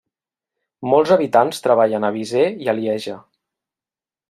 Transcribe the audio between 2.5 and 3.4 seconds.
i a Lieja.